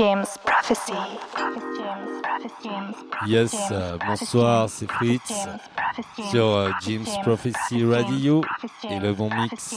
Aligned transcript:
James 0.00 0.24
Prophecy. 0.46 0.94
Yes, 3.26 3.54
euh, 3.70 3.98
bonsoir, 4.06 4.70
c'est 4.70 4.90
Fritz 4.90 5.30
sur 6.30 6.46
euh, 6.46 6.70
James 6.80 7.04
Prophecy 7.22 7.84
Radio 7.84 8.42
et 8.88 8.98
le 8.98 9.12
bon 9.12 9.28
mix. 9.28 9.76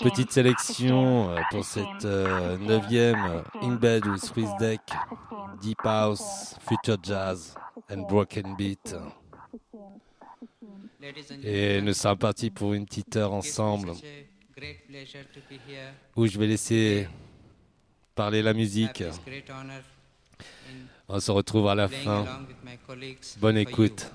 Petite 0.00 0.32
sélection 0.32 1.30
euh, 1.30 1.38
pour 1.50 1.64
cette 1.64 2.04
neuvième 2.04 3.42
In 3.62 3.76
Bed 3.76 4.04
with 4.04 4.22
Swiss 4.22 4.50
Deck, 4.60 4.82
Deep 5.62 5.78
House, 5.82 6.54
Future 6.68 6.98
Jazz 7.02 7.54
and 7.90 8.02
Broken 8.02 8.54
Beat. 8.54 8.94
Et 11.42 11.80
nous 11.80 11.94
sommes 11.94 12.18
partis 12.18 12.50
pour 12.50 12.74
une 12.74 12.84
petite 12.84 13.16
heure 13.16 13.32
ensemble 13.32 13.92
où 16.14 16.26
je 16.26 16.38
vais 16.38 16.48
laisser 16.48 17.08
parler 18.14 18.42
la 18.42 18.54
musique. 18.54 19.02
On 21.08 21.20
se 21.20 21.30
retrouve 21.30 21.68
à 21.68 21.74
la 21.74 21.88
fin. 21.88 22.24
Bonne 23.38 23.58
écoute. 23.58 24.10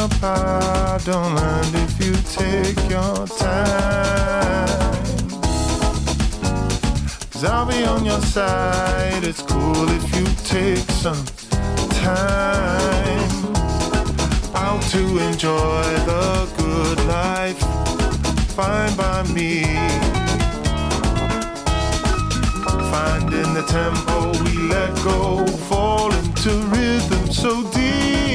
up. 0.00 0.22
I 0.22 0.98
don't 1.04 1.34
mind 1.34 1.74
if 1.74 1.92
you 2.04 2.14
take 2.40 2.78
your 2.88 3.26
time. 3.26 4.68
Cause 7.30 7.44
I'll 7.44 7.66
be 7.66 7.84
on 7.84 8.04
your 8.06 8.20
side. 8.22 9.24
It's 9.24 9.42
cool 9.42 9.88
if 9.98 10.04
you 10.16 10.24
take 10.56 10.86
some 11.04 11.22
time 12.06 13.30
out 14.54 14.82
to 14.94 15.02
enjoy 15.28 15.84
the 16.10 16.48
good 16.58 16.98
life. 17.06 17.60
Fine 18.56 18.96
by 18.96 19.22
me. 19.34 19.64
Finding 22.94 23.52
the 23.54 23.64
tempo 23.68 24.16
we 24.44 24.52
let 24.74 24.94
go, 25.04 25.46
fall 25.68 26.10
into 26.12 26.50
rhythm 26.74 27.32
so 27.32 27.62
deep. 27.72 28.29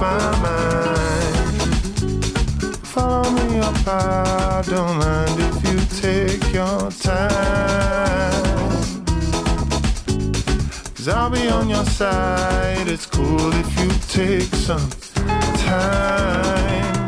my 0.00 0.40
mind. 0.40 1.62
Follow 2.86 3.30
me 3.32 3.58
up, 3.58 3.86
I 3.86 4.62
don't 4.66 4.96
mind 4.96 5.38
if 5.38 5.56
you 5.68 5.78
take 6.00 6.52
your 6.54 6.90
time. 6.90 8.30
Cause 10.94 11.08
I'll 11.08 11.30
be 11.30 11.48
on 11.48 11.68
your 11.68 11.84
side, 11.84 12.88
it's 12.88 13.06
cool 13.06 13.52
if 13.52 13.80
you 13.80 13.90
take 14.08 14.54
some 14.54 14.88
time. 15.66 16.99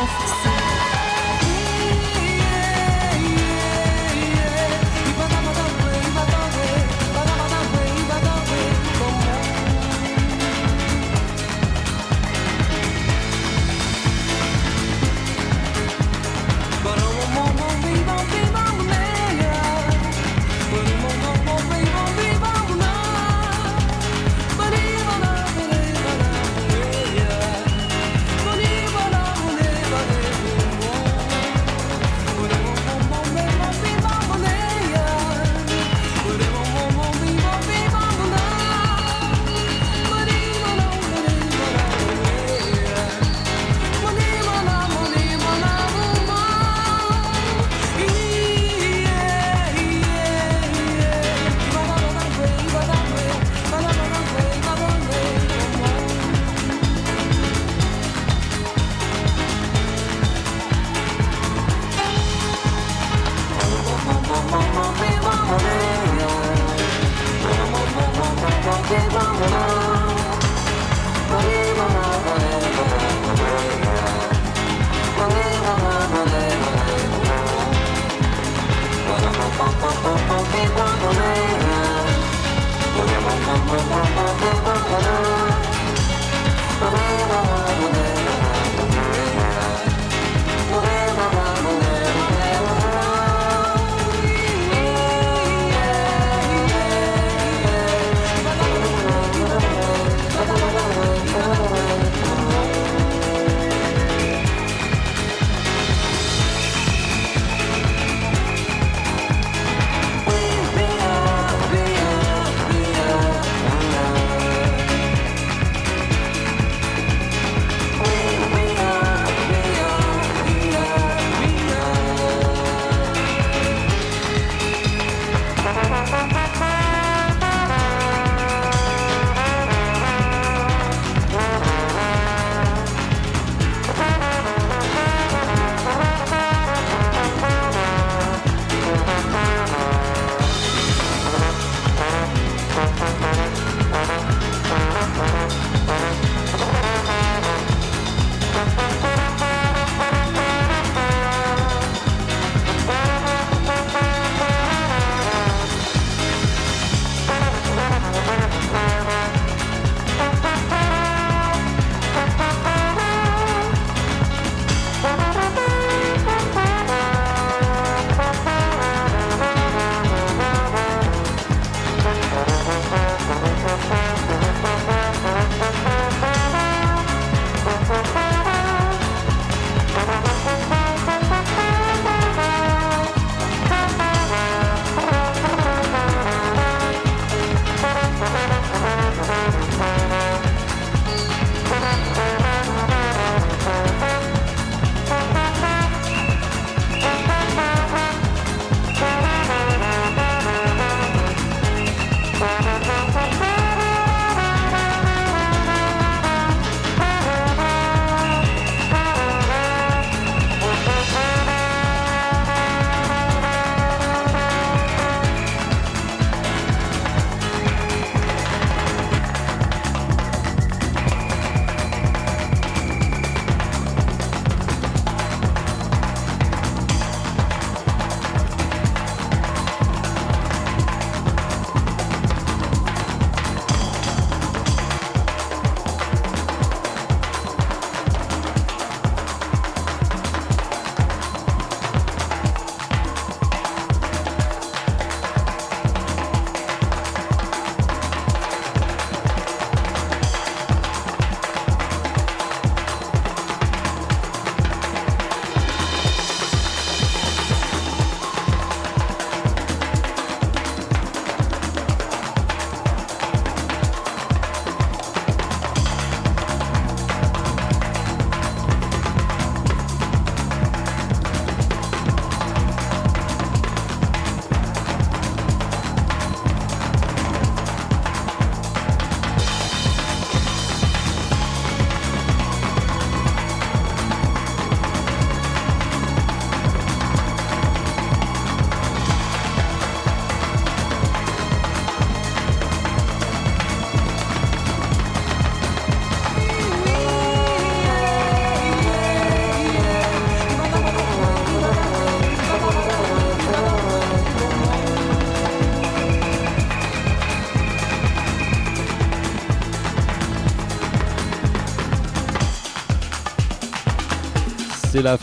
breath 0.00 0.49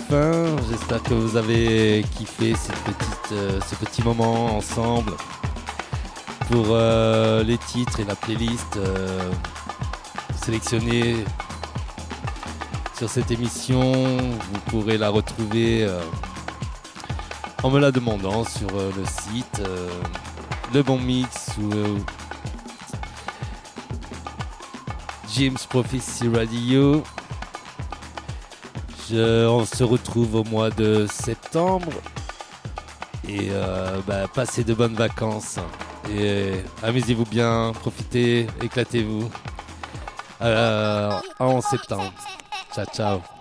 J'espère 0.10 1.04
que 1.04 1.14
vous 1.14 1.36
avez 1.36 2.06
kiffé 2.18 2.54
euh, 3.34 3.60
ce 3.60 3.76
petit 3.76 4.02
moment 4.02 4.56
ensemble. 4.56 5.12
Pour 6.50 6.68
euh, 6.70 7.44
les 7.44 7.58
titres 7.58 8.00
et 8.00 8.06
la 8.06 8.16
playlist 8.16 8.78
euh, 8.78 9.30
sélectionnée 10.42 11.26
sur 12.98 13.10
cette 13.10 13.32
émission, 13.32 13.92
vous 13.92 14.60
pourrez 14.68 14.98
la 14.98 15.10
retrouver 15.10 15.86
en 17.62 17.70
me 17.70 17.80
la 17.80 17.92
demandant 17.92 18.46
sur 18.46 18.70
le 18.72 19.04
site 19.06 19.62
Le 20.74 20.84
Bon 20.84 20.98
Mix 20.98 21.50
ou 21.62 21.70
James 25.36 25.58
Prophecy 25.70 26.30
Radio 26.30 27.04
on 29.14 29.66
se 29.66 29.84
retrouve 29.84 30.36
au 30.36 30.44
mois 30.44 30.70
de 30.70 31.08
septembre. 31.10 31.92
Et 33.28 33.50
euh, 33.52 34.00
bah, 34.08 34.28
passez 34.34 34.64
de 34.64 34.74
bonnes 34.74 34.96
vacances. 34.96 35.58
Et 36.10 36.52
amusez-vous 36.82 37.26
bien, 37.26 37.74
profitez, 37.80 38.48
éclatez-vous. 38.62 39.30
en 40.42 41.62
septembre. 41.62 42.14
Ciao, 42.74 42.86
ciao. 42.94 43.37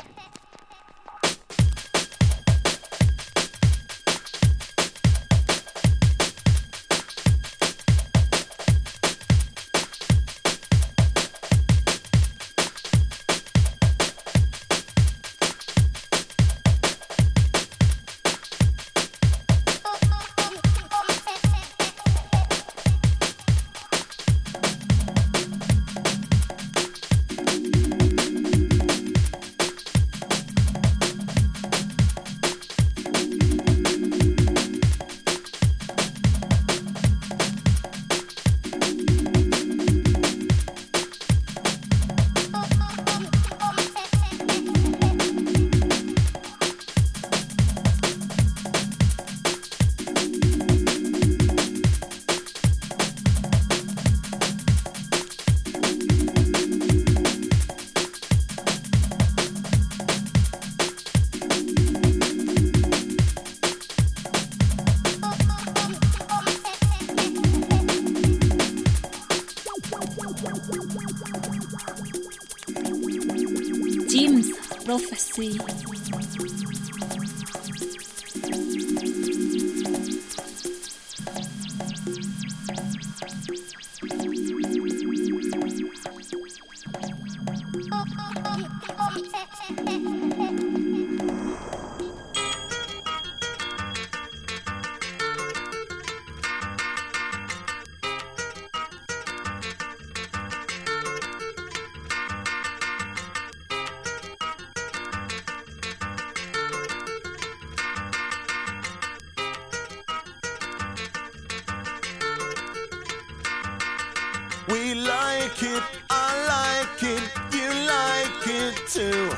We 114.69 114.95
like 114.95 115.63
it, 115.63 115.83
I 116.11 116.29
like 116.55 117.03
it, 117.03 117.23
you 117.55 117.69
like 117.87 118.47
it 118.47 118.75
too. 118.89 119.31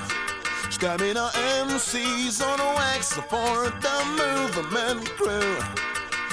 Stabbing 0.70 1.16
our 1.18 1.30
MCs 1.32 2.40
on 2.40 2.58
wax 2.76 3.12
for 3.12 3.68
the 3.84 3.96
movement 4.20 5.06
crew. 5.16 5.58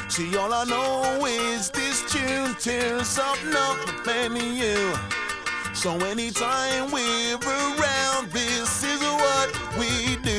See, 0.07 0.37
all 0.37 0.53
I 0.53 0.63
know 0.63 1.25
is 1.25 1.69
this 1.71 2.09
tune 2.09 2.55
tears 2.55 3.19
up 3.19 3.37
nothing 3.43 4.37
in 4.37 4.55
you. 4.55 4.93
So 5.73 5.97
anytime 6.05 6.89
we're 6.89 7.35
around, 7.35 8.31
this 8.31 8.83
is 8.83 9.01
what 9.01 9.77
we 9.77 10.15
do. 10.23 10.34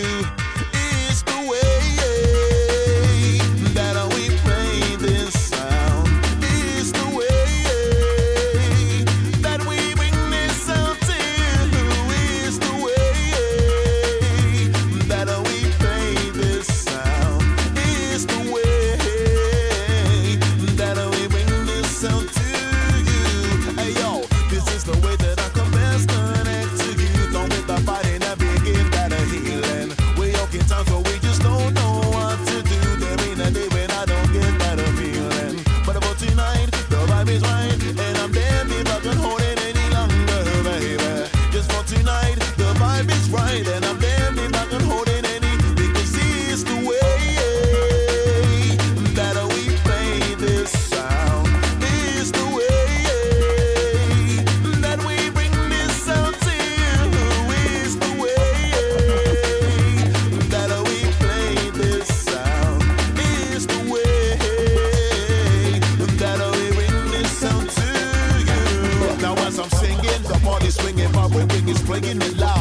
making 72.00 72.20
it 72.20 72.36
loud. 72.36 72.55